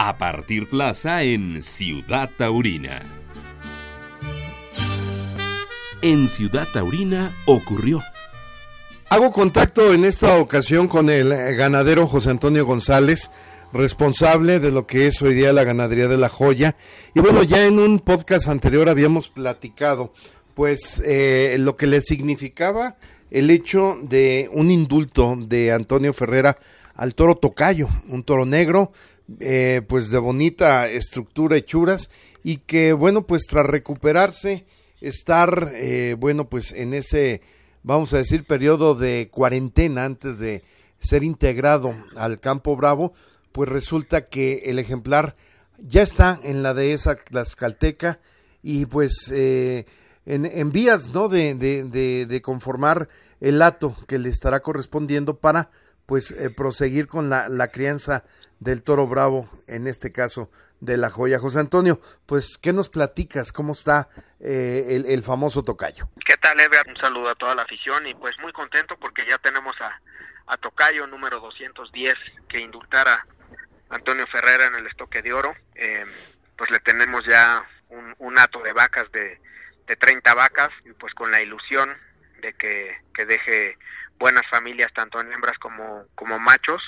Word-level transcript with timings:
a 0.00 0.16
partir 0.16 0.68
plaza 0.68 1.24
en 1.24 1.60
Ciudad 1.60 2.30
Taurina. 2.38 3.02
En 6.02 6.28
Ciudad 6.28 6.68
Taurina 6.72 7.34
ocurrió. 7.46 8.00
Hago 9.08 9.32
contacto 9.32 9.92
en 9.92 10.04
esta 10.04 10.36
ocasión 10.36 10.86
con 10.86 11.10
el 11.10 11.30
ganadero 11.56 12.06
José 12.06 12.30
Antonio 12.30 12.64
González, 12.64 13.32
responsable 13.72 14.60
de 14.60 14.70
lo 14.70 14.86
que 14.86 15.08
es 15.08 15.20
hoy 15.20 15.34
día 15.34 15.52
la 15.52 15.64
ganadería 15.64 16.06
de 16.06 16.16
la 16.16 16.28
joya. 16.28 16.76
Y 17.12 17.18
bueno, 17.18 17.42
ya 17.42 17.66
en 17.66 17.80
un 17.80 17.98
podcast 17.98 18.46
anterior 18.46 18.88
habíamos 18.88 19.28
platicado, 19.28 20.12
pues, 20.54 21.02
eh, 21.04 21.56
lo 21.58 21.76
que 21.76 21.88
le 21.88 22.02
significaba 22.02 22.98
el 23.30 23.50
hecho 23.50 23.98
de 24.02 24.48
un 24.52 24.70
indulto 24.70 25.36
de 25.36 25.72
Antonio 25.72 26.12
Ferrera 26.12 26.58
al 26.94 27.14
toro 27.14 27.36
Tocayo, 27.36 27.88
un 28.08 28.24
toro 28.24 28.44
negro, 28.44 28.92
eh, 29.40 29.82
pues 29.86 30.10
de 30.10 30.18
bonita 30.18 30.88
estructura, 30.88 31.56
hechuras, 31.56 32.10
y 32.42 32.58
que 32.58 32.92
bueno, 32.92 33.26
pues 33.26 33.46
tras 33.46 33.66
recuperarse, 33.66 34.66
estar, 35.00 35.72
eh, 35.74 36.16
bueno, 36.18 36.48
pues 36.48 36.72
en 36.72 36.94
ese, 36.94 37.42
vamos 37.82 38.12
a 38.14 38.18
decir, 38.18 38.44
periodo 38.44 38.94
de 38.94 39.28
cuarentena 39.30 40.04
antes 40.04 40.38
de 40.38 40.64
ser 40.98 41.22
integrado 41.22 41.94
al 42.16 42.40
campo 42.40 42.74
bravo, 42.74 43.12
pues 43.52 43.68
resulta 43.68 44.28
que 44.28 44.62
el 44.66 44.78
ejemplar 44.78 45.36
ya 45.78 46.02
está 46.02 46.40
en 46.42 46.62
la 46.62 46.74
dehesa 46.74 47.14
Tlaxcalteca 47.16 48.20
y 48.62 48.86
pues 48.86 49.32
eh, 49.34 49.86
en, 50.28 50.72
vías 50.72 51.08
¿no? 51.08 51.28
De, 51.28 51.54
de, 51.54 52.26
de, 52.26 52.42
conformar 52.42 53.08
el 53.40 53.62
hato 53.62 53.96
que 54.06 54.18
le 54.18 54.28
estará 54.28 54.60
correspondiendo 54.60 55.38
para 55.38 55.70
pues 56.06 56.30
eh, 56.32 56.50
proseguir 56.50 57.06
con 57.06 57.30
la, 57.30 57.48
la 57.48 57.68
crianza 57.68 58.24
del 58.60 58.82
toro 58.82 59.06
bravo, 59.06 59.48
en 59.66 59.86
este 59.86 60.10
caso 60.10 60.50
de 60.80 60.96
la 60.96 61.10
joya. 61.10 61.38
José 61.38 61.60
Antonio, 61.60 62.00
pues, 62.26 62.58
¿qué 62.58 62.72
nos 62.72 62.88
platicas? 62.88 63.52
¿Cómo 63.52 63.72
está 63.72 64.08
eh, 64.40 64.86
el, 64.90 65.06
el, 65.06 65.22
famoso 65.22 65.62
tocayo? 65.62 66.08
¿Qué 66.24 66.36
tal, 66.36 66.58
Eve? 66.60 66.76
Un 66.86 66.96
saludo 66.96 67.30
a 67.30 67.34
toda 67.34 67.54
la 67.54 67.62
afición 67.62 68.06
y 68.06 68.14
pues 68.14 68.36
muy 68.40 68.52
contento 68.52 68.96
porque 68.98 69.24
ya 69.28 69.38
tenemos 69.38 69.74
a, 69.80 70.00
a 70.46 70.56
tocayo 70.56 71.06
número 71.06 71.40
210 71.40 72.14
que 72.48 72.60
indultara 72.60 73.26
Antonio 73.90 74.26
Ferrera 74.26 74.66
en 74.66 74.74
el 74.74 74.86
estoque 74.86 75.22
de 75.22 75.32
oro. 75.32 75.54
Eh, 75.74 76.04
pues 76.56 76.70
le 76.70 76.80
tenemos 76.80 77.24
ya 77.26 77.64
un, 77.88 78.14
un 78.18 78.38
hato 78.38 78.60
de 78.62 78.72
vacas 78.72 79.10
de, 79.12 79.40
de 79.88 79.96
30 79.96 80.34
vacas 80.34 80.70
y 80.84 80.92
pues 80.92 81.14
con 81.14 81.30
la 81.30 81.42
ilusión 81.42 81.96
de 82.40 82.52
que, 82.52 82.96
que 83.14 83.24
deje 83.24 83.78
buenas 84.18 84.44
familias 84.50 84.92
tanto 84.94 85.20
en 85.20 85.32
hembras 85.32 85.58
como, 85.58 86.04
como 86.14 86.38
machos 86.38 86.82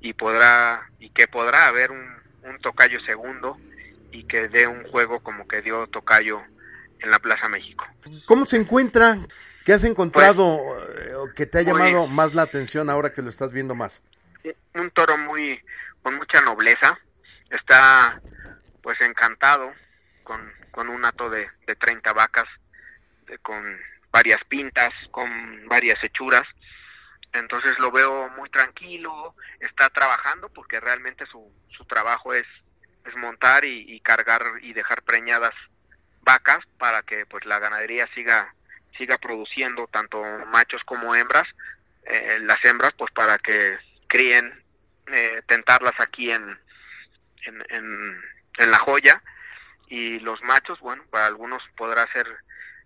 y 0.00 0.12
podrá 0.14 0.88
y 0.98 1.10
que 1.10 1.28
podrá 1.28 1.66
haber 1.68 1.90
un, 1.90 2.16
un 2.42 2.58
tocayo 2.60 3.00
segundo 3.00 3.58
y 4.12 4.24
que 4.24 4.48
dé 4.48 4.66
un 4.66 4.84
juego 4.88 5.20
como 5.20 5.46
que 5.46 5.62
dio 5.62 5.86
tocayo 5.86 6.42
en 6.98 7.10
la 7.10 7.18
Plaza 7.18 7.48
México. 7.48 7.86
¿Cómo 8.26 8.44
se 8.44 8.56
encuentra? 8.56 9.18
¿Qué 9.64 9.72
has 9.72 9.84
encontrado 9.84 10.58
pues, 10.58 11.34
que 11.34 11.46
te 11.46 11.58
ha 11.58 11.62
llamado 11.62 12.06
muy, 12.06 12.14
más 12.14 12.34
la 12.34 12.42
atención 12.42 12.90
ahora 12.90 13.12
que 13.12 13.22
lo 13.22 13.28
estás 13.28 13.52
viendo 13.52 13.74
más? 13.74 14.02
Un 14.74 14.90
toro 14.90 15.18
muy 15.18 15.62
con 16.02 16.16
mucha 16.16 16.40
nobleza, 16.40 16.98
está 17.50 18.20
pues 18.82 18.98
encantado 19.02 19.70
con, 20.24 20.40
con 20.70 20.88
un 20.88 21.04
hato 21.04 21.30
de, 21.30 21.48
de 21.66 21.76
30 21.76 22.12
vacas, 22.12 22.48
de, 23.26 23.38
con 23.38 23.78
varias 24.10 24.42
pintas, 24.44 24.92
con 25.10 25.68
varias 25.68 26.02
hechuras, 26.02 26.46
entonces 27.32 27.78
lo 27.78 27.90
veo 27.90 28.28
muy 28.30 28.48
tranquilo, 28.50 29.34
está 29.60 29.88
trabajando 29.90 30.48
porque 30.48 30.80
realmente 30.80 31.26
su, 31.26 31.52
su 31.68 31.84
trabajo 31.84 32.34
es, 32.34 32.46
montar 33.16 33.64
y, 33.64 33.98
cargar 34.00 34.42
y 34.62 34.72
dejar 34.72 35.02
preñadas 35.02 35.52
vacas 36.22 36.64
para 36.78 37.02
que 37.02 37.26
pues 37.26 37.44
la 37.44 37.58
ganadería 37.58 38.06
siga 38.14 38.54
siga 38.96 39.18
produciendo 39.18 39.88
tanto 39.88 40.22
machos 40.46 40.84
como 40.84 41.16
hembras 41.16 41.48
eh, 42.04 42.38
las 42.42 42.64
hembras 42.64 42.92
pues 42.96 43.10
para 43.10 43.36
que 43.38 43.76
críen 44.06 44.62
eh, 45.08 45.42
tentarlas 45.48 45.98
aquí 45.98 46.30
en, 46.30 46.56
en 47.46 48.22
en 48.58 48.70
la 48.70 48.78
joya 48.78 49.20
y 49.90 50.18
los 50.20 50.40
machos 50.42 50.80
bueno 50.80 51.02
para 51.10 51.26
algunos 51.26 51.62
podrá 51.76 52.10
ser 52.12 52.26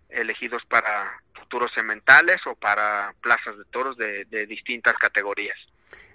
elegidos 0.08 0.64
para 0.66 1.20
futuros 1.34 1.70
sementales 1.74 2.38
o 2.46 2.56
para 2.56 3.14
plazas 3.20 3.56
de 3.56 3.64
toros 3.66 3.96
de, 3.96 4.24
de 4.24 4.46
distintas 4.46 4.94
categorías. 4.94 5.56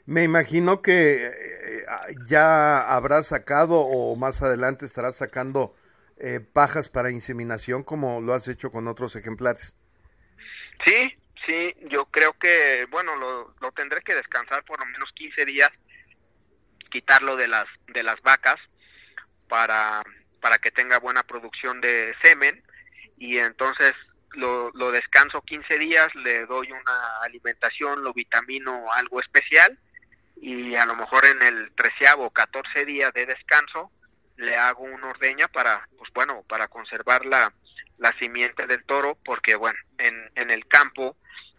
Me 0.05 0.23
imagino 0.23 0.81
que 0.81 1.27
eh, 1.27 1.85
ya 2.25 2.81
habrás 2.95 3.27
sacado 3.27 3.79
o 3.81 4.15
más 4.15 4.41
adelante 4.41 4.85
estarás 4.85 5.17
sacando 5.17 5.75
eh, 6.17 6.39
pajas 6.39 6.89
para 6.89 7.11
inseminación 7.11 7.83
como 7.83 8.19
lo 8.19 8.33
has 8.33 8.47
hecho 8.47 8.71
con 8.71 8.87
otros 8.87 9.15
ejemplares. 9.15 9.75
Sí, 10.83 11.15
sí, 11.45 11.75
yo 11.89 12.05
creo 12.05 12.33
que, 12.33 12.87
bueno, 12.89 13.15
lo, 13.15 13.53
lo 13.61 13.71
tendré 13.73 14.01
que 14.01 14.15
descansar 14.15 14.63
por 14.65 14.79
lo 14.79 14.85
menos 14.87 15.11
15 15.13 15.45
días, 15.45 15.69
quitarlo 16.89 17.35
de 17.35 17.47
las, 17.47 17.67
de 17.87 18.01
las 18.01 18.19
vacas 18.21 18.59
para, 19.47 20.03
para 20.39 20.57
que 20.59 20.71
tenga 20.71 20.99
buena 20.99 21.23
producción 21.23 21.81
de 21.81 22.15
semen 22.21 22.63
y 23.17 23.37
entonces 23.37 23.93
lo, 24.33 24.91
descanso 24.91 25.41
15 25.41 25.77
días, 25.79 26.07
le 26.15 26.45
doy 26.45 26.71
una 26.71 27.21
alimentación, 27.23 28.03
lo 28.03 28.13
vitamino 28.13 28.91
algo 28.93 29.19
especial 29.19 29.77
y 30.41 30.75
a 30.75 30.85
lo 30.85 30.95
mejor 30.95 31.25
en 31.25 31.41
el 31.41 31.71
treceavo 31.75 32.25
o 32.25 32.29
14 32.29 32.85
días 32.85 33.13
de 33.13 33.25
descanso 33.25 33.91
le 34.37 34.55
hago 34.55 34.83
una 34.83 35.07
ordeña 35.07 35.47
para, 35.49 35.87
pues 35.97 36.09
bueno, 36.13 36.43
para 36.47 36.67
conservar 36.67 37.25
la, 37.25 37.51
la 37.97 38.13
simiente 38.19 38.65
del 38.67 38.83
toro 38.85 39.17
porque 39.25 39.55
bueno, 39.55 39.79
en, 39.97 40.31
en 40.35 40.51
el 40.51 40.65
campo 40.67 41.17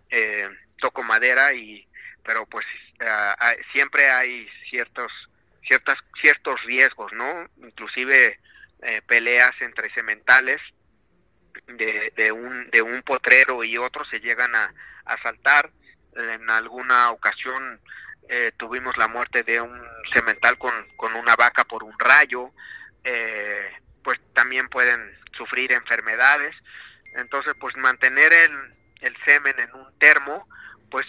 eh, 0.09 0.49
toco 0.79 1.03
madera 1.03 1.53
y 1.53 1.87
pero 2.25 2.47
pues 2.47 2.67
uh, 3.01 3.63
siempre 3.73 4.11
hay 4.11 4.49
ciertos 4.69 5.11
ciertas 5.67 5.99
ciertos 6.21 6.61
riesgos, 6.65 7.13
¿no? 7.13 7.49
Inclusive 7.63 8.39
eh, 8.83 9.03
peleas 9.07 9.53
entre 9.61 9.93
sementales 9.93 10.61
de, 11.67 12.13
de, 12.17 12.33
un, 12.33 12.69
de 12.71 12.83
un 12.83 13.03
potrero 13.03 13.65
y 13.65 13.77
otro 13.79 14.05
se 14.07 14.21
llegan 14.21 14.55
a, 14.55 14.73
a 15.05 15.23
saltar. 15.23 15.71
En 16.15 16.51
alguna 16.51 17.11
ocasión 17.11 17.81
eh, 18.29 18.53
tuvimos 18.57 18.97
la 18.97 19.09
muerte 19.09 19.43
de 19.43 19.61
un 19.61 19.81
semental 20.13 20.59
con, 20.59 20.73
con 20.97 21.15
una 21.15 21.37
vaca 21.37 21.65
por 21.65 21.85
un 21.85 21.99
rayo, 21.99 22.51
eh, 23.05 23.73
pues 24.03 24.21
también 24.35 24.69
pueden 24.69 25.19
sufrir 25.37 25.73
enfermedades. 25.73 26.55
Entonces, 27.15 27.55
pues 27.61 27.77
mantener 27.77 28.33
el, 28.33 28.75
el 29.01 29.17
semen 29.25 29.59
en 29.59 29.75
un 29.75 29.99
termo, 29.99 30.49
pues 30.91 31.07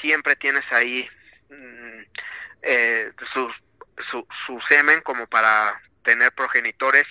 siempre 0.00 0.36
tienes 0.36 0.64
ahí 0.72 1.08
mm, 1.50 2.02
eh, 2.62 3.12
su, 3.32 3.50
su, 4.10 4.26
su 4.46 4.60
semen 4.68 5.00
como 5.00 5.26
para 5.26 5.80
tener 6.06 6.32
progenitores 6.32 7.04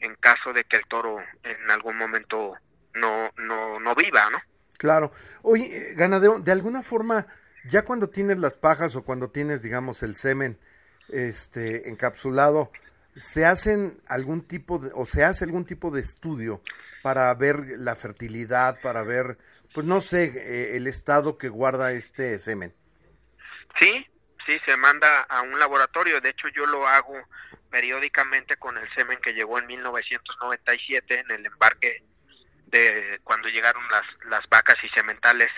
en 0.00 0.16
caso 0.16 0.52
de 0.52 0.64
que 0.64 0.76
el 0.76 0.86
toro 0.86 1.18
en 1.44 1.70
algún 1.70 1.96
momento 1.96 2.56
no, 2.94 3.30
no, 3.36 3.78
no 3.78 3.94
viva, 3.94 4.28
¿no? 4.30 4.38
Claro. 4.76 5.12
Oye, 5.42 5.94
ganadero, 5.94 6.40
de 6.40 6.52
alguna 6.52 6.82
forma, 6.82 7.26
ya 7.64 7.84
cuando 7.84 8.10
tienes 8.10 8.40
las 8.40 8.56
pajas 8.56 8.96
o 8.96 9.04
cuando 9.04 9.30
tienes, 9.30 9.62
digamos, 9.62 10.02
el 10.02 10.16
semen 10.16 10.58
este, 11.08 11.88
encapsulado, 11.88 12.72
¿se 13.14 13.46
hacen 13.46 14.00
algún 14.08 14.42
tipo 14.42 14.78
de, 14.78 14.90
o 14.94 15.04
se 15.04 15.22
hace 15.22 15.44
algún 15.44 15.64
tipo 15.64 15.90
de 15.90 16.00
estudio 16.00 16.60
para 17.02 17.32
ver 17.34 17.78
la 17.78 17.94
fertilidad, 17.94 18.80
para 18.80 19.02
ver, 19.02 19.38
pues 19.74 19.86
no 19.86 20.00
sé, 20.00 20.24
eh, 20.24 20.76
el 20.76 20.86
estado 20.88 21.38
que 21.38 21.48
guarda 21.48 21.92
este 21.92 22.36
semen? 22.38 22.74
Sí, 23.78 24.06
sí, 24.46 24.60
se 24.64 24.76
manda 24.76 25.22
a 25.22 25.42
un 25.42 25.58
laboratorio. 25.58 26.20
De 26.20 26.30
hecho, 26.30 26.48
yo 26.48 26.66
lo 26.66 26.86
hago 26.86 27.14
periódicamente 27.70 28.56
con 28.56 28.76
el 28.76 28.92
semen 28.94 29.20
que 29.20 29.32
llegó 29.32 29.58
en 29.58 29.66
1997 29.66 31.20
en 31.20 31.30
el 31.30 31.46
embarque 31.46 32.02
de 32.66 33.20
cuando 33.24 33.48
llegaron 33.48 33.82
las, 33.90 34.04
las 34.26 34.48
vacas 34.48 34.76
y 34.82 34.88
sementales 34.90 35.50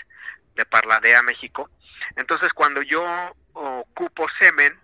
de 0.55 0.65
Parladea, 0.65 1.21
México. 1.23 1.69
Entonces, 2.15 2.53
cuando 2.53 2.81
yo 2.81 3.03
ocupo 3.53 4.27
semen, 4.39 4.77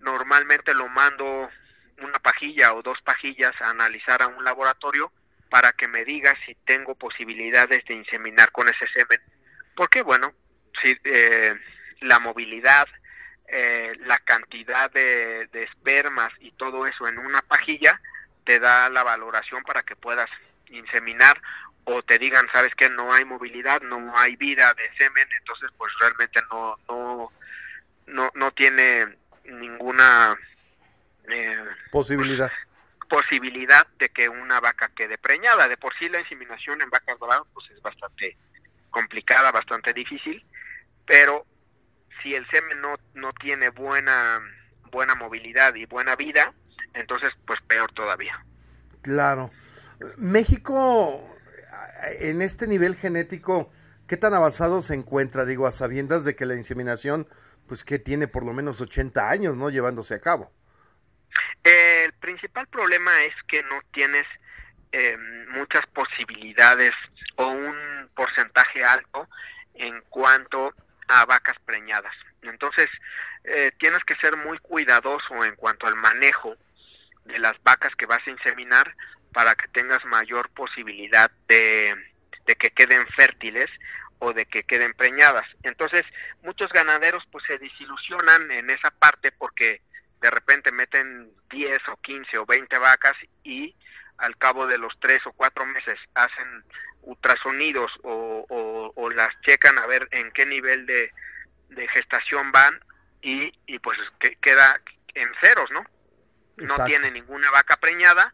normalmente 0.00 0.74
lo 0.74 0.88
mando 0.88 1.50
una 1.98 2.18
pajilla 2.18 2.74
o 2.74 2.82
dos 2.82 3.00
pajillas 3.02 3.52
a 3.60 3.70
analizar 3.70 4.22
a 4.22 4.26
un 4.26 4.44
laboratorio 4.44 5.12
para 5.50 5.72
que 5.72 5.86
me 5.86 6.04
diga 6.04 6.34
si 6.44 6.54
tengo 6.66 6.94
posibilidades 6.94 7.84
de 7.84 7.94
inseminar 7.94 8.50
con 8.52 8.68
ese 8.68 8.86
semen. 8.88 9.20
Porque, 9.76 10.02
bueno, 10.02 10.34
si 10.82 10.96
eh, 11.04 11.54
la 12.00 12.18
movilidad, 12.18 12.86
eh, 13.48 13.92
la 14.00 14.18
cantidad 14.18 14.90
de, 14.90 15.48
de, 15.52 15.64
espermas 15.64 16.32
y 16.40 16.52
todo 16.52 16.86
eso 16.86 17.06
en 17.08 17.18
una 17.18 17.42
pajilla 17.42 18.00
te 18.44 18.58
da 18.58 18.88
la 18.88 19.02
valoración 19.02 19.62
para 19.64 19.82
que 19.82 19.96
puedas 19.96 20.28
inseminar 20.70 21.40
o 21.84 22.02
te 22.02 22.18
digan 22.18 22.46
sabes 22.52 22.74
que 22.74 22.88
no 22.88 23.12
hay 23.12 23.24
movilidad 23.24 23.82
no 23.82 24.16
hay 24.16 24.36
vida 24.36 24.72
de 24.74 24.90
semen 24.96 25.28
entonces 25.38 25.70
pues 25.76 25.92
realmente 26.00 26.40
no 26.50 26.78
no 26.88 27.32
no 28.06 28.30
no 28.34 28.50
tiene 28.52 29.16
ninguna 29.44 30.36
posibilidad 31.90 32.50
posibilidad 33.14 33.86
de 33.98 34.08
que 34.08 34.28
una 34.28 34.60
vaca 34.60 34.90
quede 34.94 35.18
preñada. 35.18 35.68
De 35.68 35.76
por 35.76 35.96
sí 35.98 36.08
la 36.08 36.20
inseminación 36.20 36.82
en 36.82 36.90
vacas 36.90 37.18
doradas 37.18 37.44
pues 37.52 37.70
es 37.70 37.80
bastante 37.80 38.36
complicada, 38.90 39.50
bastante 39.52 39.92
difícil, 39.92 40.44
pero 41.06 41.46
si 42.22 42.34
el 42.34 42.46
semen 42.50 42.80
no, 42.80 42.96
no 43.14 43.32
tiene 43.32 43.70
buena, 43.70 44.40
buena 44.90 45.14
movilidad 45.14 45.74
y 45.74 45.86
buena 45.86 46.16
vida, 46.16 46.52
entonces 46.94 47.30
pues 47.46 47.60
peor 47.62 47.92
todavía. 47.92 48.44
Claro. 49.02 49.50
México, 50.16 51.36
en 52.20 52.42
este 52.42 52.66
nivel 52.66 52.94
genético, 52.94 53.70
¿qué 54.06 54.16
tan 54.16 54.34
avanzado 54.34 54.82
se 54.82 54.94
encuentra? 54.94 55.44
Digo, 55.44 55.66
a 55.66 55.72
sabiendas 55.72 56.24
de 56.24 56.34
que 56.34 56.46
la 56.46 56.54
inseminación, 56.54 57.28
pues 57.66 57.84
que 57.84 57.98
tiene 57.98 58.28
por 58.28 58.44
lo 58.44 58.52
menos 58.52 58.80
80 58.80 59.28
años, 59.28 59.56
¿no? 59.56 59.70
Llevándose 59.70 60.14
a 60.14 60.20
cabo. 60.20 60.52
El 61.62 62.12
principal 62.14 62.66
problema 62.68 63.24
es 63.24 63.34
que 63.48 63.62
no 63.62 63.80
tienes 63.92 64.26
eh, 64.92 65.16
muchas 65.50 65.86
posibilidades 65.88 66.92
o 67.36 67.48
un 67.48 68.08
porcentaje 68.14 68.84
alto 68.84 69.28
en 69.74 70.00
cuanto 70.08 70.72
a 71.08 71.24
vacas 71.24 71.56
preñadas. 71.64 72.14
Entonces, 72.42 72.88
eh, 73.44 73.72
tienes 73.78 74.04
que 74.04 74.16
ser 74.16 74.36
muy 74.36 74.58
cuidadoso 74.58 75.44
en 75.44 75.56
cuanto 75.56 75.86
al 75.86 75.96
manejo 75.96 76.56
de 77.24 77.38
las 77.38 77.60
vacas 77.62 77.94
que 77.96 78.06
vas 78.06 78.26
a 78.26 78.30
inseminar 78.30 78.94
para 79.32 79.54
que 79.54 79.68
tengas 79.68 80.04
mayor 80.04 80.48
posibilidad 80.50 81.30
de, 81.48 81.94
que 82.58 82.70
queden 82.70 83.06
fértiles 83.08 83.68
o 84.18 84.32
de 84.32 84.46
que 84.46 84.62
queden 84.62 84.94
preñadas. 84.94 85.46
Entonces, 85.62 86.04
muchos 86.42 86.70
ganaderos 86.72 87.24
pues 87.30 87.44
se 87.46 87.58
desilusionan 87.58 88.50
en 88.50 88.70
esa 88.70 88.90
parte 88.90 89.32
porque 89.32 89.82
de 90.20 90.30
repente 90.30 90.72
meten 90.72 91.32
10 91.50 91.88
o 91.88 91.96
15 91.96 92.38
o 92.38 92.46
20 92.46 92.78
vacas 92.78 93.16
y 93.42 93.74
al 94.18 94.36
cabo 94.36 94.66
de 94.66 94.78
los 94.78 94.92
3 95.00 95.26
o 95.26 95.32
4 95.32 95.66
meses 95.66 95.98
hacen 96.14 96.64
ultrasonidos 97.02 97.92
o, 98.02 98.92
o, 98.96 99.10
las 99.10 99.28
checan 99.42 99.78
a 99.78 99.86
ver 99.86 100.08
en 100.10 100.32
qué 100.32 100.46
nivel 100.46 100.86
de, 100.86 101.12
de 101.68 101.88
gestación 101.88 102.50
van 102.50 102.80
y, 103.22 103.52
y 103.66 103.78
pues 103.78 103.98
que, 104.18 104.36
queda 104.36 104.80
en 105.14 105.28
ceros, 105.40 105.70
¿no? 105.70 105.84
No 106.56 106.84
tiene 106.84 107.10
ninguna 107.10 107.50
vaca 107.50 107.76
preñada, 107.76 108.32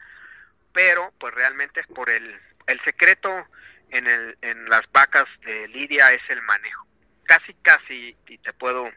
pero 0.72 1.12
pues 1.18 1.34
realmente 1.34 1.80
es 1.80 1.86
por 1.88 2.10
el, 2.10 2.38
el 2.66 2.80
secreto 2.82 3.46
en, 3.90 4.06
el, 4.06 4.38
en 4.42 4.68
las 4.68 4.82
vacas 4.92 5.26
de 5.44 5.68
Lidia 5.68 6.12
es 6.12 6.22
el 6.28 6.42
manejo. 6.42 6.86
Casi, 7.24 7.54
casi, 7.62 8.16
y 8.26 8.38
te 8.38 8.52
puedo 8.52 8.90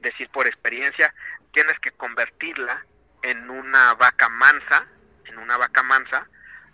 decir 0.00 0.28
por 0.30 0.46
experiencia, 0.46 1.12
tienes 1.52 1.78
que 1.80 1.90
convertirla 1.92 2.84
en 3.22 3.50
una 3.50 3.94
vaca 3.94 4.28
mansa, 4.28 4.86
en 5.36 5.42
una 5.42 5.56
vaca 5.56 5.82
mansa, 5.82 6.26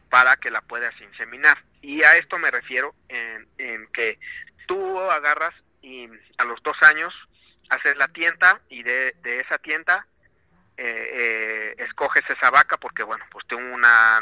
para 0.09 0.37
que 0.37 0.51
la 0.51 0.61
puedas 0.61 0.99
inseminar. 1.01 1.59
Y 1.81 2.03
a 2.03 2.17
esto 2.17 2.39
me 2.39 2.51
refiero 2.51 2.95
en, 3.09 3.49
que 3.93 4.19
tú 4.67 5.01
agarras 5.11 5.55
y 5.81 6.09
a 6.39 6.45
los 6.45 6.63
dos 6.63 6.77
años 6.83 7.13
haces 7.71 7.97
la 7.97 8.09
tienda 8.09 8.61
y 8.69 8.83
de, 8.83 9.15
esa 9.25 9.59
tienda 9.59 10.07
eh, 10.77 11.11
eh, 11.13 11.75
escoges 11.79 12.23
esa 12.29 12.51
vaca 12.51 12.77
porque, 12.77 13.03
bueno, 13.03 13.25
pues 13.31 13.47
tengo 13.47 13.75
una, 13.75 14.21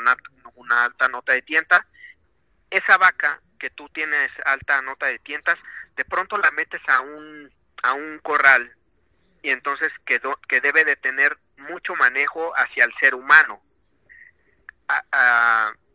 una 0.54 0.84
alta 0.84 1.08
nota 1.08 1.32
de 1.32 1.42
tienda. 1.42 1.86
Esa 2.70 2.96
vaca 2.96 3.40
que 3.58 3.70
tú 3.70 3.88
tienes 3.90 4.30
alta 4.44 4.80
nota 4.82 5.06
de 5.06 5.18
tientas, 5.18 5.58
de 5.96 6.04
pronto 6.04 6.38
la 6.38 6.50
metes 6.52 6.80
a 6.88 7.00
un, 7.00 7.52
a 7.82 7.92
un 7.92 8.18
corral 8.20 8.74
y 9.42 9.50
entonces 9.50 9.90
quedó, 10.04 10.38
que 10.48 10.60
debe 10.60 10.84
de 10.84 10.96
tener 10.96 11.38
mucho 11.56 11.94
manejo 11.94 12.52
hacia 12.56 12.84
el 12.84 12.92
ser 13.00 13.14
humano. 13.14 13.60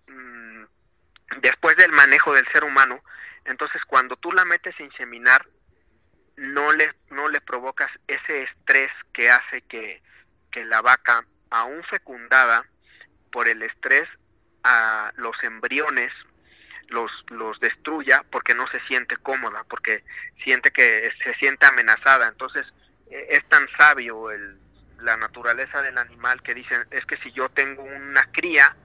Mm, 0.07 0.63
después 1.42 1.75
del 1.77 1.92
manejo 1.92 2.33
del 2.33 2.47
ser 2.51 2.63
humano, 2.63 3.01
entonces 3.45 3.81
cuando 3.86 4.15
tú 4.18 4.31
la 4.31 4.45
metes 4.45 4.80
a 4.80 4.83
inseminar, 4.83 5.47
no 6.38 6.74
le, 6.74 6.94
no 7.09 7.30
le 7.30 7.42
provocas 7.42 7.89
ese 8.07 8.44
estrés 8.44 8.92
que 9.13 9.30
hace 9.30 9.62
que, 9.62 10.01
que 10.51 10.65
la 10.65 10.81
vaca, 10.81 11.25
aún 11.50 11.83
fecundada, 11.86 12.65
por 13.31 13.47
el 13.47 13.62
estrés 13.63 14.07
a 14.63 15.12
los 15.18 15.36
embriones 15.44 16.12
los, 16.88 17.12
los 17.30 17.59
destruya 17.59 18.24
porque 18.31 18.53
no 18.53 18.68
se 18.68 18.80
siente 18.81 19.18
cómoda, 19.18 19.63
porque 19.69 20.03
siente 20.44 20.71
que 20.71 21.12
se 21.24 21.33
siente 21.36 21.65
amenazada. 21.65 22.27
Entonces, 22.27 22.65
eh, 23.09 23.27
es 23.31 23.45
tan 23.50 23.68
sabio 23.77 24.31
el, 24.31 24.57
la 25.00 25.18
naturaleza 25.18 25.81
del 25.81 25.98
animal 25.98 26.41
que 26.41 26.53
dicen 26.53 26.86
es 26.91 27.06
que 27.06 27.18
si 27.18 27.31
yo 27.31 27.50
tengo 27.50 27.83
una 27.83 28.25
cría 28.31 28.75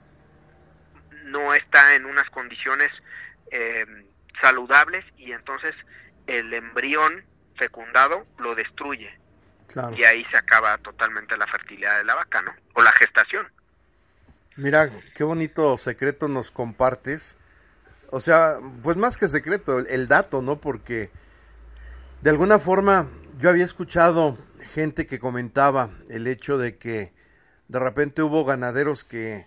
no 1.25 1.55
está 1.55 1.95
en 1.95 2.07
unas 2.07 2.29
condiciones 2.31 2.91
eh, 3.51 3.85
saludables 4.41 5.05
y 5.17 5.33
entonces 5.33 5.75
el 6.27 6.53
embrión 6.55 7.25
fecundado 7.57 8.27
lo 8.39 8.55
destruye 8.55 9.21
y 9.97 10.05
ahí 10.05 10.25
se 10.31 10.37
acaba 10.37 10.79
totalmente 10.79 11.37
la 11.37 11.47
fertilidad 11.47 11.99
de 11.99 12.05
la 12.05 12.15
vaca, 12.15 12.43
¿no? 12.43 12.53
O 12.75 12.83
la 12.83 12.93
gestación. 12.93 13.47
Mira, 14.57 14.91
qué 15.15 15.25
bonito 15.25 15.77
secreto 15.77 16.29
nos 16.29 16.51
compartes. 16.51 17.39
O 18.11 18.19
sea, 18.19 18.59
pues 18.83 18.97
más 18.97 19.17
que 19.17 19.29
secreto, 19.29 19.79
el 19.79 20.09
dato, 20.09 20.43
¿no? 20.43 20.61
Porque 20.61 21.11
de 22.21 22.31
alguna 22.31 22.59
forma 22.59 23.09
yo 23.39 23.49
había 23.49 23.65
escuchado 23.65 24.39
gente 24.75 25.07
que 25.07 25.19
comentaba 25.19 25.91
el 26.09 26.27
hecho 26.27 26.59
de 26.59 26.77
que 26.77 27.13
de 27.69 27.79
repente 27.79 28.23
hubo 28.23 28.45
ganaderos 28.45 29.05
que 29.05 29.47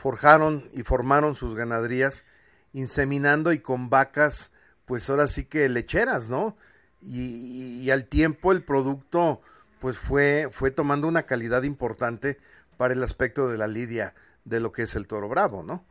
forjaron 0.00 0.64
y 0.72 0.82
formaron 0.82 1.34
sus 1.34 1.54
ganaderías 1.54 2.24
inseminando 2.72 3.52
y 3.52 3.58
con 3.58 3.90
vacas, 3.90 4.50
pues 4.86 5.10
ahora 5.10 5.26
sí 5.26 5.44
que 5.44 5.68
lecheras, 5.68 6.30
¿no? 6.30 6.56
Y, 7.02 7.90
al 7.90 8.06
tiempo 8.06 8.52
el 8.52 8.62
producto 8.62 9.42
pues 9.80 9.98
fue, 9.98 10.48
fue 10.50 10.70
tomando 10.70 11.08
una 11.08 11.24
calidad 11.24 11.64
importante 11.64 12.38
para 12.76 12.94
el 12.94 13.02
aspecto 13.02 13.48
de 13.48 13.58
la 13.58 13.66
lidia 13.66 14.14
de 14.44 14.60
lo 14.60 14.72
que 14.72 14.82
es 14.82 14.94
el 14.94 15.06
toro 15.06 15.28
bravo, 15.28 15.62
¿no? 15.62 15.86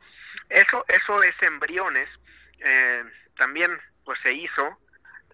Eso, 0.49 0.85
eso 0.87 1.21
es 1.23 1.33
embriones. 1.41 2.07
Eh, 2.59 3.03
también 3.37 3.71
pues 4.05 4.17
se 4.23 4.33
hizo 4.33 4.79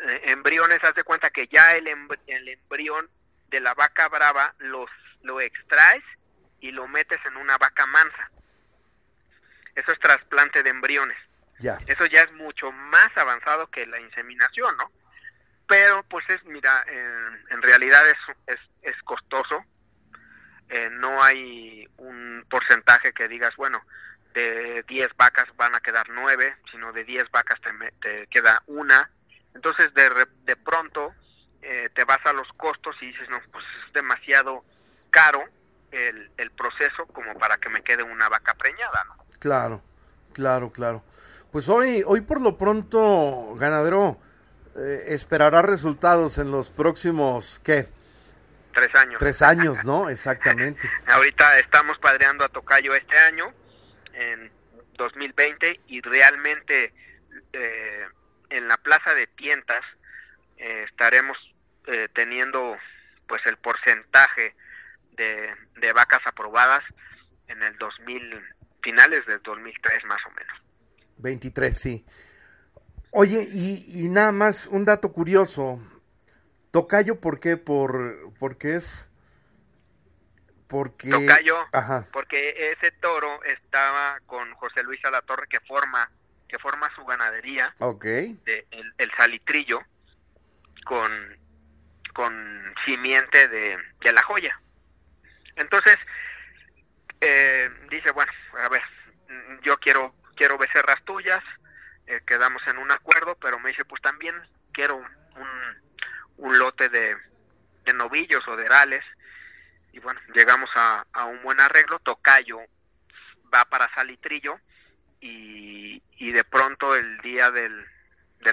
eh, 0.01 0.21
embriones, 0.25 0.83
haz 0.83 0.95
de 0.95 1.03
cuenta 1.03 1.29
que 1.29 1.47
ya 1.47 1.75
el, 1.75 1.87
el 2.27 2.49
embrión 2.49 3.09
de 3.49 3.59
la 3.61 3.73
vaca 3.73 4.09
brava 4.09 4.53
los, 4.59 4.89
lo 5.21 5.39
extraes 5.39 6.03
y 6.59 6.71
lo 6.71 6.87
metes 6.87 7.19
en 7.25 7.37
una 7.37 7.57
vaca 7.57 7.85
mansa. 7.85 8.31
Eso 9.75 9.91
es 9.91 9.99
trasplante 9.99 10.63
de 10.63 10.69
embriones. 10.69 11.17
Ya. 11.59 11.77
Eso 11.87 12.05
ya 12.05 12.21
es 12.21 12.31
mucho 12.33 12.71
más 12.71 13.09
avanzado 13.15 13.67
que 13.67 13.85
la 13.85 13.99
inseminación, 13.99 14.75
¿no? 14.77 14.91
Pero 15.67 16.03
pues 16.03 16.25
es, 16.29 16.43
mira, 16.45 16.85
en 17.49 17.61
realidad 17.61 18.01
es, 18.09 18.17
es, 18.47 18.59
es 18.81 19.01
costoso. 19.03 19.65
Eh, 20.69 20.89
no 20.91 21.23
hay 21.23 21.87
un 21.97 22.45
porcentaje 22.49 23.13
que 23.13 23.27
digas, 23.27 23.55
bueno, 23.55 23.83
de 24.33 24.83
10 24.87 25.15
vacas 25.15 25.45
van 25.55 25.75
a 25.75 25.79
quedar 25.79 26.09
9, 26.09 26.57
sino 26.71 26.91
de 26.91 27.03
10 27.03 27.31
vacas 27.31 27.59
te, 27.61 27.71
te 28.01 28.27
queda 28.27 28.61
una 28.67 29.09
entonces 29.55 29.93
de, 29.93 30.27
de 30.43 30.55
pronto 30.57 31.15
eh, 31.61 31.89
te 31.95 32.03
vas 32.03 32.23
a 32.25 32.33
los 32.33 32.47
costos 32.57 32.95
y 33.01 33.07
dices, 33.07 33.27
no, 33.29 33.41
pues 33.51 33.65
es 33.87 33.93
demasiado 33.93 34.63
caro 35.09 35.43
el, 35.91 36.29
el 36.37 36.51
proceso 36.51 37.07
como 37.07 37.33
para 37.39 37.57
que 37.57 37.69
me 37.69 37.81
quede 37.81 38.03
una 38.03 38.29
vaca 38.29 38.53
preñada, 38.53 39.03
¿no? 39.05 39.24
Claro, 39.39 39.81
claro, 40.33 40.71
claro. 40.71 41.03
Pues 41.51 41.69
hoy, 41.69 42.03
hoy 42.05 42.21
por 42.21 42.41
lo 42.41 42.57
pronto, 42.57 43.55
ganadero, 43.55 44.19
eh, 44.75 45.05
esperará 45.07 45.61
resultados 45.61 46.37
en 46.37 46.51
los 46.51 46.69
próximos, 46.69 47.61
¿qué? 47.63 47.87
Tres 48.73 48.93
años. 48.95 49.19
Tres 49.19 49.41
años, 49.41 49.85
¿no? 49.85 50.09
Exactamente. 50.15 50.89
Ahorita 51.07 51.57
estamos 51.59 51.97
padreando 51.99 52.43
a 52.43 52.49
Tocayo 52.49 52.93
este 52.93 53.17
año, 53.17 53.53
en 54.13 54.51
2020, 54.97 55.79
y 55.87 56.01
realmente 56.01 56.93
eh, 57.53 58.05
en 58.49 58.67
la 58.67 58.77
plaza 58.77 59.13
de 59.13 59.27
tientas 59.27 59.83
eh, 60.57 60.83
estaremos 60.89 61.37
eh, 61.87 62.09
teniendo 62.13 62.77
pues 63.27 63.45
el 63.45 63.57
porcentaje 63.57 64.55
de, 65.13 65.55
de, 65.77 65.93
vacas 65.93 66.19
aprobadas 66.25 66.83
en 67.47 67.63
el 67.63 67.77
2000 67.77 68.43
finales 68.85 69.25
del 69.25 69.41
2003 69.41 70.05
más 70.05 70.19
o 70.27 70.29
menos. 70.29 70.61
23 71.17 71.75
sí. 71.75 72.05
Oye 73.09 73.47
y, 73.51 74.07
nada 74.09 74.31
más 74.31 74.67
un 74.67 74.85
dato 74.85 75.11
curioso. 75.11 75.79
Tocayo 76.71 77.19
por 77.19 77.39
qué 77.39 77.57
por 77.57 78.31
porque 78.37 78.75
es 78.75 79.07
porque 80.67 81.09
tocayo 81.09 81.57
porque 82.11 82.71
ese 82.71 82.91
toro 82.91 83.41
estaba 83.45 84.19
con 84.25 84.53
José 84.55 84.83
Luis 84.83 85.03
Alatorre 85.05 85.47
que 85.47 85.59
forma 85.61 86.11
que 86.47 86.59
forma 86.59 86.93
su 86.95 87.03
ganadería, 87.05 87.73
de, 87.79 88.67
el, 88.99 89.11
salitrillo, 89.17 89.79
con, 90.85 91.11
con 92.13 92.73
simiente 92.85 93.47
de, 93.47 93.77
de 94.03 94.13
la 94.13 94.21
joya. 94.21 94.59
Entonces, 95.55 95.97
eh, 97.25 97.69
dice, 97.89 98.11
bueno, 98.11 98.31
a 98.63 98.69
ver, 98.69 98.81
yo 99.61 99.77
quiero 99.77 100.13
quiero 100.35 100.57
becerras 100.57 101.03
tuyas, 101.05 101.43
eh, 102.07 102.21
quedamos 102.25 102.61
en 102.67 102.77
un 102.77 102.91
acuerdo, 102.91 103.35
pero 103.35 103.59
me 103.59 103.69
dice, 103.69 103.85
pues 103.85 104.01
también 104.01 104.35
quiero 104.71 104.97
un, 104.97 106.59
lote 106.59 106.89
de, 106.89 107.17
novillos 107.93 108.47
o 108.47 108.55
de 108.55 108.65
herales, 108.65 109.03
y 109.91 109.99
bueno, 109.99 110.19
llegamos 110.33 110.69
a, 110.75 111.05
un 111.25 111.41
buen 111.43 111.59
arreglo, 111.59 111.99
Tocayo 111.99 112.59
va 113.53 113.65
para 113.65 113.93
Salitrillo, 113.93 114.59
y, 115.21 116.03
y 116.17 116.31
de 116.31 116.43
pronto 116.43 116.95
el 116.95 117.17
día 117.19 117.51
del, 117.51 117.85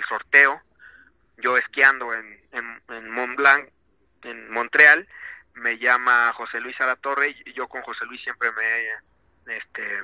sorteo, 0.08 0.62
yo 1.38 1.58
esquiando 1.58 2.14
en, 2.14 2.40
en 2.52 3.10
Mont 3.10 3.36
Blanc, 3.36 3.68
en 4.22 4.50
Montreal, 4.50 5.06
me 5.54 5.78
llama 5.78 6.32
José 6.34 6.60
Luis 6.60 6.80
a 6.80 6.86
la 6.86 6.96
torre 6.96 7.36
y 7.44 7.52
yo 7.52 7.68
con 7.68 7.82
José 7.82 8.04
Luis 8.06 8.22
siempre 8.22 8.50
me 8.52 8.64
he 8.64 9.56
este 9.56 10.02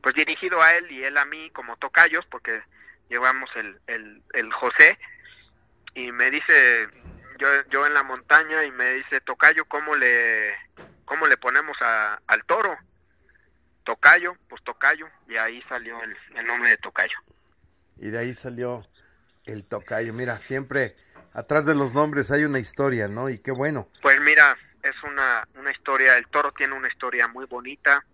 pues 0.00 0.14
dirigido 0.14 0.60
a 0.60 0.74
él 0.74 0.90
y 0.90 1.04
él 1.04 1.16
a 1.16 1.24
mí 1.24 1.50
como 1.50 1.76
tocayos 1.76 2.26
porque 2.26 2.62
llevamos 3.08 3.50
el, 3.56 3.80
el, 3.86 4.22
el 4.32 4.52
José 4.52 4.98
y 5.94 6.12
me 6.12 6.30
dice 6.30 6.88
yo, 7.38 7.48
yo 7.70 7.86
en 7.86 7.94
la 7.94 8.02
montaña 8.02 8.64
y 8.64 8.70
me 8.70 8.94
dice 8.94 9.20
tocayo 9.20 9.64
cómo 9.66 9.94
le 9.96 10.54
cómo 11.04 11.26
le 11.26 11.36
ponemos 11.36 11.76
a, 11.80 12.20
al 12.26 12.44
toro 12.44 12.76
tocayo 13.84 14.36
pues 14.48 14.62
tocayo 14.64 15.08
y 15.28 15.36
ahí 15.36 15.62
salió 15.68 16.02
el, 16.02 16.16
el 16.36 16.46
nombre 16.46 16.70
de 16.70 16.76
tocayo. 16.78 17.16
Y 17.96 18.10
de 18.10 18.18
ahí 18.18 18.34
salió 18.34 18.86
el 19.44 19.64
tocayo 19.64 20.12
mira 20.12 20.38
siempre 20.38 20.96
atrás 21.34 21.66
de 21.66 21.74
los 21.74 21.92
nombres 21.92 22.30
hay 22.30 22.44
una 22.44 22.58
historia, 22.58 23.08
¿no? 23.08 23.28
Y 23.28 23.38
qué 23.38 23.50
bueno. 23.50 23.88
Pues 24.00 24.20
mira, 24.20 24.56
es 24.82 24.94
una, 25.02 25.46
una 25.54 25.70
historia, 25.70 26.16
el 26.16 26.26
toro 26.28 26.52
tiene 26.52 26.74
una 26.74 26.88
historia 26.88 27.28
muy 27.28 27.46
bonita, 27.46 28.04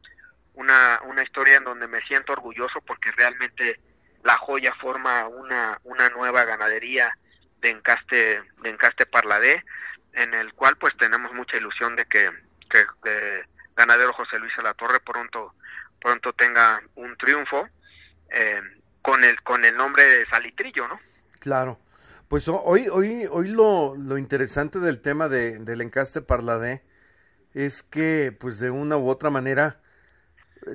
una, 0.55 1.01
una 1.05 1.23
historia 1.23 1.57
en 1.57 1.65
donde 1.65 1.87
me 1.87 2.01
siento 2.03 2.33
orgulloso 2.33 2.81
porque 2.83 3.11
realmente 3.13 3.81
la 4.25 4.37
joya 4.37 4.75
forma 4.81 5.27
una, 5.29 5.81
una 5.85 6.09
nueva 6.11 6.45
ganadería 6.45 7.17
de 7.61 7.71
encaste, 7.71 8.43
de 8.63 8.71
encaste 8.71 9.07
parladé, 9.07 9.65
en 10.13 10.35
el 10.35 10.53
cual 10.55 10.77
pues 10.77 10.97
tenemos 10.97 11.33
mucha 11.33 11.57
ilusión 11.57 11.97
de 11.97 12.05
que, 12.07 12.31
que, 12.71 13.45
ganadero 13.77 14.13
José 14.13 14.39
Luis 14.39 14.53
La 14.63 14.75
Torre 14.75 14.99
pronto, 15.01 15.55
pronto 16.01 16.33
tenga 16.33 16.83
un 16.97 17.17
triunfo 17.17 17.69
eh, 18.31 18.61
con 19.03 19.23
el, 19.23 19.41
con 19.43 19.65
el 19.65 19.77
nombre 19.77 20.05
de 20.05 20.27
Salitrillo, 20.27 20.89
¿no? 20.89 21.01
Claro. 21.41 21.79
Pues 22.29 22.49
hoy, 22.49 22.89
hoy, 22.89 23.27
hoy 23.31 23.49
lo, 23.49 23.95
lo 23.97 24.19
interesante 24.19 24.81
del 24.81 25.01
tema 25.01 25.29
de, 25.29 25.59
del 25.61 25.81
encaste 25.81 26.21
parladé 26.21 26.83
es 27.55 27.83
que, 27.83 28.37
pues 28.39 28.59
de 28.59 28.71
una 28.71 28.99
u 28.99 29.09
otra 29.09 29.31
manera, 29.31 29.81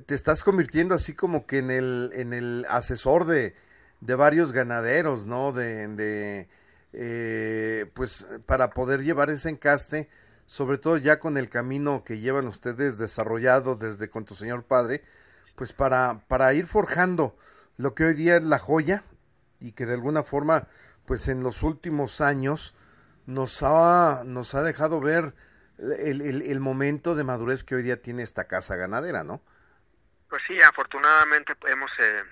te 0.05 0.15
estás 0.15 0.43
convirtiendo 0.43 0.95
así 0.95 1.13
como 1.13 1.45
que 1.45 1.59
en 1.59 1.69
el, 1.69 2.11
en 2.15 2.33
el 2.33 2.65
asesor 2.69 3.25
de, 3.25 3.55
de 4.01 4.15
varios 4.15 4.51
ganaderos, 4.51 5.25
¿no? 5.25 5.51
De, 5.51 5.87
de 5.89 6.49
eh, 6.93 7.85
pues 7.93 8.27
para 8.45 8.71
poder 8.71 9.03
llevar 9.03 9.29
ese 9.29 9.49
encaste, 9.49 10.09
sobre 10.45 10.77
todo 10.77 10.97
ya 10.97 11.19
con 11.19 11.37
el 11.37 11.49
camino 11.49 12.03
que 12.03 12.19
llevan 12.19 12.47
ustedes 12.47 12.97
desarrollado 12.97 13.75
desde 13.75 14.09
con 14.09 14.25
tu 14.25 14.35
señor 14.35 14.63
padre, 14.63 15.03
pues 15.55 15.73
para, 15.73 16.23
para 16.27 16.53
ir 16.53 16.65
forjando 16.65 17.35
lo 17.77 17.93
que 17.93 18.05
hoy 18.05 18.13
día 18.15 18.37
es 18.37 18.45
la 18.45 18.59
joya 18.59 19.03
y 19.63 19.71
que 19.71 19.85
de 19.85 19.93
alguna 19.93 20.23
forma 20.23 20.67
pues 21.05 21.27
en 21.27 21.41
los 21.41 21.63
últimos 21.63 22.21
años 22.21 22.75
nos 23.25 23.63
ha, 23.63 24.23
nos 24.25 24.53
ha 24.55 24.63
dejado 24.63 24.99
ver 24.99 25.33
el, 25.79 26.21
el, 26.21 26.59
momento 26.59 27.15
de 27.15 27.23
madurez 27.23 27.63
que 27.63 27.75
hoy 27.75 27.83
día 27.83 28.01
tiene 28.01 28.23
esta 28.23 28.45
casa 28.47 28.75
ganadera, 28.75 29.23
¿no? 29.23 29.41
Pues 30.29 30.43
sí, 30.47 30.61
afortunadamente 30.61 31.55
hemos, 31.67 31.91
eh, 31.99 32.23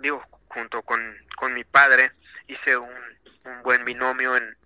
digo, 0.00 0.22
junto 0.48 0.82
con, 0.82 1.00
con 1.36 1.54
mi 1.54 1.64
padre, 1.64 2.12
hice 2.48 2.76
un, 2.76 2.90
un 3.44 3.62
buen 3.62 3.84
binomio 3.84 4.36
en, 4.36 4.56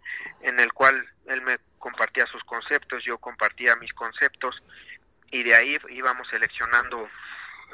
en 0.43 0.61
el 0.61 0.73
cual 0.73 1.05
él 1.27 1.43
me 1.43 1.59
compartía 1.79 2.27
sus 2.27 2.43
conceptos, 2.45 3.05
yo 3.05 3.19
compartía 3.19 3.77
mis 3.77 3.93
conceptos, 3.93 4.63
y 5.31 5.43
de 5.43 5.55
ahí 5.55 5.79
íbamos 5.91 6.29
seleccionando 6.29 7.09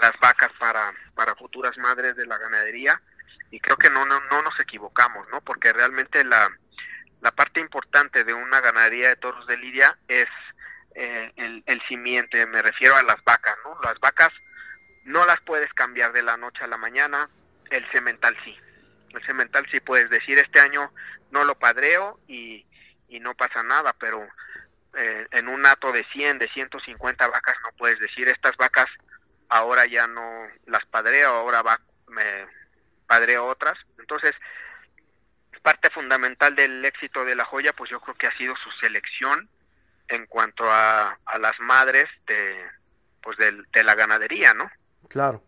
las 0.01 0.13
vacas 0.21 0.51
para, 0.59 0.93
para 1.15 1.35
futuras 1.35 1.77
madres 1.79 2.17
de 2.17 2.27
la 2.27 2.39
ganadería 2.39 3.01
y 3.53 3.61
creo 3.61 3.77
que 3.77 3.91
no, 3.91 4.05
no, 4.07 4.19
no 4.31 4.43
nos 4.43 4.59
equivocamos, 4.59 5.29
¿no? 5.29 5.43
Porque 5.43 5.73
realmente 5.75 6.25
la, 6.25 6.51
la 7.21 7.31
parte 7.31 7.61
importante 7.61 8.25
de 8.25 8.33
una 8.33 8.61
ganadería 8.63 9.11
de 9.11 9.17
toros 9.17 9.47
de 9.47 9.59
lidia 9.59 9.97
es 10.09 10.27
eh, 10.95 11.31
el, 11.37 11.63
el 11.67 11.83
simiente, 11.83 12.47
me 12.47 12.63
refiero 12.63 12.97
a 12.97 13.03
las 13.03 13.23
vacas, 13.25 13.55
¿no? 13.63 13.79
Las 13.83 14.01
vacas 14.01 14.31
no 15.05 15.27
las 15.27 15.39
puedes 15.43 15.71
cambiar 15.75 16.15
de 16.15 16.23
la 16.23 16.39
noche 16.39 16.65
a 16.65 16.67
la 16.67 16.79
mañana, 16.79 17.29
el 17.71 17.89
cemental 17.91 18.35
sí. 18.43 18.59
El 19.11 19.23
cemental 19.27 19.67
sí 19.71 19.81
puedes 19.81 20.09
decir, 20.09 20.39
este 20.39 20.59
año 20.59 20.91
no 21.31 21.45
lo 21.45 21.55
padreo 21.59 22.19
y, 22.27 22.65
y 23.09 23.21
no 23.21 23.35
pasa 23.35 23.63
nada, 23.63 23.95
pero 24.01 24.27
eh, 24.97 25.27
en 25.31 25.49
un 25.49 25.67
ato 25.67 25.93
de 25.93 26.05
100, 26.11 26.39
de 26.39 26.49
150 26.49 27.29
vacas 27.29 27.57
no 27.63 27.73
puedes 27.77 27.99
decir, 27.99 28.29
estas 28.29 28.57
vacas 28.57 28.87
ahora 29.51 29.85
ya 29.85 30.07
no 30.07 30.47
las 30.65 30.87
padreo, 30.87 31.29
ahora 31.29 31.61
va, 31.61 31.79
me, 32.09 32.47
padre 33.13 33.37
otras. 33.37 33.75
Entonces, 33.99 34.33
parte 35.63 35.91
fundamental 35.91 36.57
del 36.57 36.83
éxito 36.85 37.27
de 37.27 37.37
la 37.37 37.45
joya, 37.45 37.75
pues 37.77 37.91
yo 37.91 38.01
creo 38.01 38.15
que 38.15 38.27
ha 38.27 38.37
sido 38.39 38.55
su 38.57 38.71
selección 38.81 39.51
en 40.09 40.27
cuanto 40.27 40.65
a, 40.65 41.19
a 41.27 41.39
las 41.39 41.53
madres 41.61 42.07
de, 42.27 42.57
pues 43.23 43.37
de, 43.37 43.53
de, 43.73 43.85
la 43.85 43.95
ganadería, 43.95 44.55
¿no? 44.55 44.71
Claro, 45.09 45.43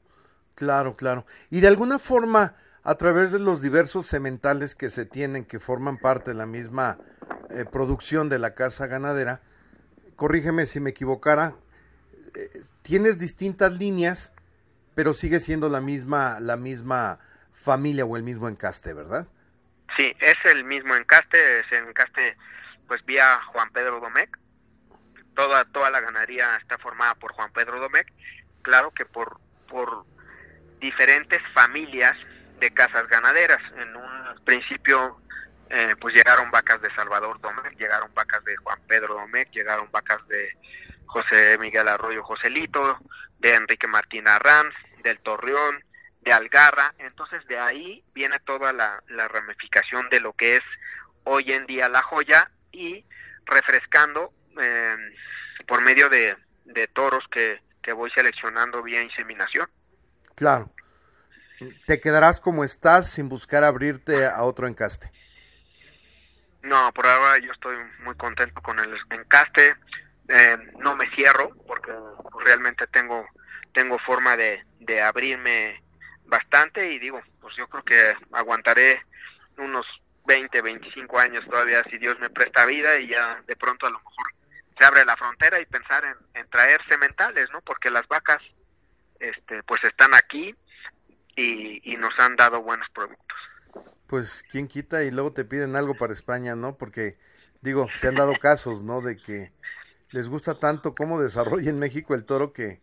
claro, 0.55 0.95
claro. 0.95 1.25
Y 1.51 1.61
de 1.61 1.69
alguna 1.69 1.99
forma, 1.99 2.55
a 2.83 2.95
través 2.97 3.33
de 3.33 3.39
los 3.39 3.63
diversos 3.63 4.07
sementales 4.07 4.75
que 4.75 4.91
se 4.91 5.07
tienen, 5.07 5.47
que 5.47 5.59
forman 5.59 5.97
parte 5.97 6.33
de 6.33 6.37
la 6.37 6.47
misma 6.47 6.99
eh, 7.49 7.65
producción 7.65 8.29
de 8.29 8.39
la 8.39 8.55
casa 8.55 8.87
ganadera, 8.87 9.41
corrígeme 10.17 10.67
si 10.67 10.81
me 10.81 10.91
equivocara, 10.91 11.57
eh, 12.35 12.63
tienes 12.83 13.19
distintas 13.19 13.79
líneas, 13.79 14.35
pero 14.95 15.15
sigue 15.15 15.41
siendo 15.41 15.71
la 15.71 15.81
misma, 15.81 16.41
la 16.41 16.59
misma 16.59 17.21
familia 17.55 18.05
o 18.05 18.17
el 18.17 18.23
mismo 18.23 18.49
encaste, 18.49 18.93
¿verdad? 18.93 19.27
Sí, 19.97 20.15
es 20.21 20.37
el 20.45 20.65
mismo 20.65 20.95
encaste, 20.95 21.61
es 21.61 21.73
el 21.73 21.89
encaste 21.89 22.37
pues 22.87 23.05
vía 23.07 23.41
Juan 23.47 23.71
Pedro 23.71 24.01
Domecq. 24.01 24.37
Toda 25.35 25.65
toda 25.65 25.91
la 25.91 26.01
ganadería 26.01 26.57
está 26.57 26.77
formada 26.79 27.15
por 27.15 27.33
Juan 27.33 27.53
Pedro 27.53 27.81
Domecq. 27.81 28.13
Claro 28.63 28.91
que 28.93 29.07
por 29.07 29.41
por 29.69 30.05
diferentes 30.81 31.41
familias 31.55 32.15
de 32.61 32.71
casas 32.71 33.09
ganaderas. 33.09 33.61
En 33.77 33.97
un 33.97 34.45
principio 34.45 35.21
eh, 35.71 35.95
pues 36.01 36.15
llegaron 36.15 36.51
vacas 36.51 36.81
de 36.83 36.95
Salvador 36.95 37.41
Domecq, 37.41 37.77
llegaron 37.79 38.13
vacas 38.15 38.45
de 38.45 38.57
Juan 38.57 38.79
Pedro 38.87 39.15
Domecq, 39.15 39.51
llegaron 39.53 39.89
vacas 39.91 40.27
de 40.29 40.57
José 41.07 41.57
Miguel 41.59 41.89
Arroyo 41.89 42.23
Joselito, 42.23 42.99
de 43.39 43.55
Enrique 43.55 43.87
Martín 43.87 44.29
Arranz, 44.29 44.75
del 45.03 45.19
Torreón, 45.21 45.85
de 46.25 46.33
Algarra, 46.33 46.95
entonces 46.99 47.47
de 47.47 47.59
ahí 47.59 48.03
viene 48.15 48.39
toda 48.41 48.73
la, 48.73 49.03
la, 49.09 49.29
ramificación 49.29 50.09
de 50.09 50.21
lo 50.21 50.33
que 50.33 50.57
es 50.57 50.63
hoy 51.25 51.53
en 51.53 51.67
día 51.67 51.89
la 51.89 52.03
joya 52.03 52.51
y 52.73 53.05
refrescando 53.45 54.33
eh, 54.61 54.97
por 55.67 55.83
medio 55.83 56.09
de, 56.09 56.37
de 56.65 56.87
toros 56.89 57.25
que, 57.31 57.61
que, 57.83 57.93
voy 57.93 58.11
seleccionando 58.11 58.83
vía 58.83 59.03
inseminación. 59.03 59.69
Claro. 60.35 60.73
¿Te 61.87 62.01
quedarás 62.01 62.41
como 62.41 62.65
estás 62.65 63.11
sin 63.11 63.29
buscar 63.29 63.63
abrirte 63.63 64.27
a 64.27 64.43
otro 64.43 64.67
encaste? 64.67 65.13
No, 66.63 66.93
por 66.93 67.07
ahora 67.07 67.39
yo 67.39 67.53
estoy 67.53 67.77
muy 68.01 68.17
contento 68.17 68.61
con 68.63 68.79
el 68.79 68.95
encaste. 69.11 69.77
Eh, 70.29 70.57
no 70.79 70.97
me 70.97 71.09
cierro 71.11 71.51
porque 71.67 71.93
realmente 72.45 72.87
tengo 72.87 73.27
tengo 73.75 73.99
forma 73.99 74.37
de, 74.37 74.65
de 74.81 75.03
abrirme 75.03 75.83
bastante 76.27 76.93
y 76.93 76.99
digo, 76.99 77.21
pues 77.41 77.55
yo 77.57 77.69
creo 77.69 77.85
que 77.85 78.15
aguantaré 78.33 79.03
unos 79.59 79.87
20, 80.27 80.63
25 80.63 81.19
años 81.19 81.45
todavía 81.49 81.83
si 81.91 81.99
Dios 81.99 82.19
me 82.21 82.31
presta 82.31 82.67
vida 82.67 82.99
y 82.99 83.09
ya 83.09 83.43
de 83.47 83.57
pronto 83.57 83.87
a 83.87 83.91
lo 83.91 83.99
mejor 83.99 84.27
se 84.79 84.85
abre 84.85 85.05
la 85.05 85.17
frontera 85.17 85.61
y 85.61 85.67
pensar 85.67 86.05
en, 86.05 86.41
en 86.41 86.49
traer 86.49 86.81
sementales, 86.89 87.49
¿no? 87.53 87.61
Porque 87.61 87.91
las 87.91 88.07
vacas 88.09 88.43
este 89.21 89.63
pues 89.63 89.83
están 89.85 90.15
aquí 90.15 90.55
y, 91.37 91.93
y 91.93 91.97
nos 91.97 92.19
han 92.19 92.37
dado 92.37 92.63
buenos 92.63 92.89
productos. 92.91 93.39
Pues 94.07 94.45
quién 94.49 94.69
quita 94.69 95.05
y 95.05 95.11
luego 95.11 95.33
te 95.33 95.45
piden 95.45 95.77
algo 95.77 95.95
para 95.95 96.13
España, 96.13 96.57
¿no? 96.57 96.77
Porque 96.77 97.17
digo, 97.61 97.89
se 97.93 98.09
han 98.09 98.15
dado 98.15 98.35
casos, 98.41 98.83
¿no? 98.83 99.01
De 99.01 99.17
que 99.17 99.53
les 100.11 100.29
gusta 100.29 100.59
tanto 100.59 100.95
cómo 100.95 101.21
desarrolla 101.21 101.71
en 101.71 101.79
México 101.79 102.15
el 102.15 102.25
toro 102.25 102.53
que 102.53 102.81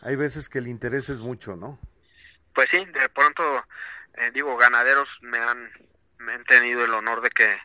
hay 0.00 0.16
veces 0.16 0.48
que 0.48 0.58
el 0.58 0.68
interés 0.68 1.08
es 1.08 1.20
mucho, 1.20 1.56
¿no? 1.56 1.78
Pues 2.54 2.68
sí, 2.70 2.84
de 2.84 3.08
pronto, 3.08 3.42
eh, 4.16 4.30
digo, 4.32 4.56
ganaderos 4.56 5.08
me 5.22 5.38
han, 5.38 5.70
me 6.18 6.34
han 6.34 6.44
tenido 6.44 6.84
el 6.84 6.94
honor 6.94 7.20
de 7.20 7.30
que, 7.30 7.56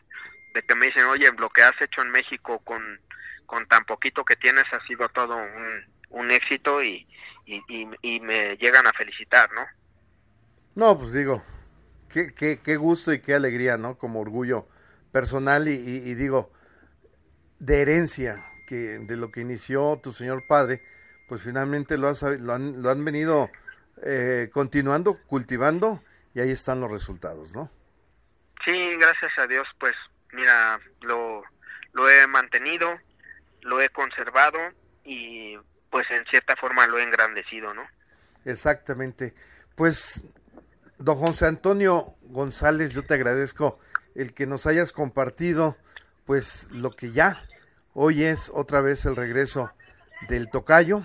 de 0.54 0.62
que 0.62 0.74
me 0.74 0.86
dicen, 0.86 1.04
oye, 1.04 1.30
lo 1.38 1.48
que 1.50 1.62
has 1.62 1.80
hecho 1.80 2.02
en 2.02 2.10
México 2.10 2.58
con, 2.60 3.00
con 3.46 3.66
tan 3.66 3.84
poquito 3.84 4.24
que 4.24 4.36
tienes 4.36 4.64
ha 4.72 4.84
sido 4.86 5.08
todo 5.08 5.36
un, 6.10 6.30
éxito 6.30 6.82
y, 6.82 7.06
y, 7.46 8.20
me 8.20 8.56
llegan 8.56 8.86
a 8.86 8.92
felicitar, 8.92 9.50
¿no? 9.52 9.66
No, 10.74 10.96
pues 10.96 11.12
digo, 11.12 11.42
qué, 12.08 12.32
qué, 12.34 12.60
qué 12.62 12.76
gusto 12.76 13.12
y 13.12 13.20
qué 13.20 13.34
alegría, 13.34 13.76
¿no? 13.76 13.98
Como 13.98 14.20
orgullo 14.20 14.68
personal 15.12 15.68
y, 15.68 15.72
y, 15.72 16.14
digo, 16.14 16.52
de 17.58 17.82
herencia, 17.82 18.44
que 18.66 18.98
de 19.00 19.16
lo 19.16 19.32
que 19.32 19.40
inició 19.40 20.00
tu 20.02 20.12
señor 20.12 20.46
padre, 20.46 20.82
pues 21.28 21.42
finalmente 21.42 21.98
lo, 21.98 22.12
lo, 22.38 22.52
han, 22.52 22.82
lo 22.82 22.90
han 22.90 23.04
venido 23.04 23.50
eh, 24.04 24.50
continuando, 24.52 25.16
cultivando 25.26 26.02
y 26.34 26.40
ahí 26.40 26.50
están 26.50 26.80
los 26.80 26.90
resultados, 26.90 27.54
¿no? 27.54 27.70
Sí, 28.64 28.96
gracias 28.98 29.32
a 29.38 29.46
Dios, 29.46 29.66
pues 29.78 29.94
mira, 30.32 30.78
lo, 31.00 31.42
lo 31.92 32.10
he 32.10 32.26
mantenido, 32.26 32.98
lo 33.62 33.80
he 33.80 33.88
conservado 33.88 34.58
y 35.04 35.56
pues 35.90 36.06
en 36.10 36.24
cierta 36.26 36.56
forma 36.56 36.86
lo 36.86 36.98
he 36.98 37.02
engrandecido, 37.02 37.74
¿no? 37.74 37.82
Exactamente. 38.44 39.34
Pues, 39.74 40.24
don 40.98 41.16
José 41.16 41.46
Antonio 41.46 42.14
González, 42.22 42.92
yo 42.92 43.02
te 43.04 43.14
agradezco 43.14 43.78
el 44.14 44.32
que 44.34 44.46
nos 44.46 44.66
hayas 44.66 44.92
compartido, 44.92 45.76
pues, 46.26 46.68
lo 46.70 46.90
que 46.92 47.10
ya 47.10 47.42
hoy 47.94 48.24
es 48.24 48.50
otra 48.54 48.80
vez 48.80 49.04
el 49.04 49.16
regreso 49.16 49.72
del 50.28 50.48
tocayo 50.48 51.04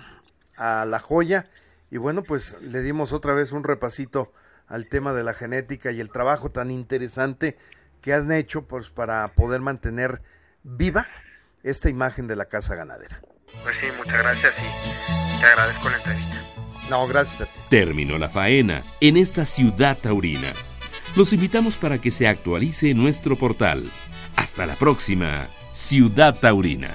a 0.56 0.84
la 0.84 1.00
joya. 1.00 1.48
Y 1.96 1.98
bueno, 1.98 2.22
pues 2.22 2.58
le 2.60 2.82
dimos 2.82 3.14
otra 3.14 3.32
vez 3.32 3.52
un 3.52 3.64
repasito 3.64 4.30
al 4.66 4.86
tema 4.86 5.14
de 5.14 5.24
la 5.24 5.32
genética 5.32 5.92
y 5.92 6.00
el 6.00 6.10
trabajo 6.10 6.50
tan 6.50 6.70
interesante 6.70 7.56
que 8.02 8.12
han 8.12 8.30
hecho 8.32 8.66
pues, 8.66 8.90
para 8.90 9.28
poder 9.28 9.62
mantener 9.62 10.20
viva 10.62 11.06
esta 11.62 11.88
imagen 11.88 12.26
de 12.26 12.36
la 12.36 12.44
casa 12.44 12.74
ganadera. 12.74 13.22
Pues 13.62 13.76
sí, 13.80 13.86
muchas 13.96 14.18
gracias 14.18 14.52
y 14.58 15.40
te 15.40 15.46
agradezco 15.46 15.88
la 15.88 15.96
entrevista. 15.96 16.36
No, 16.90 17.06
gracias 17.06 17.48
a 17.48 17.50
ti. 17.50 17.60
Terminó 17.70 18.18
la 18.18 18.28
faena 18.28 18.82
en 19.00 19.16
esta 19.16 19.46
ciudad 19.46 19.96
taurina. 19.96 20.52
Los 21.16 21.32
invitamos 21.32 21.78
para 21.78 21.98
que 21.98 22.10
se 22.10 22.28
actualice 22.28 22.92
nuestro 22.92 23.36
portal. 23.36 23.90
Hasta 24.36 24.66
la 24.66 24.74
próxima, 24.74 25.46
Ciudad 25.72 26.38
Taurina. 26.38 26.90